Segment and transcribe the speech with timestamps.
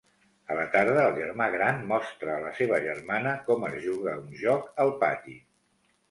[0.53, 4.23] A la tarda, el germà gran mostra a la seva germana com es juga a
[4.23, 5.37] un joc al pati.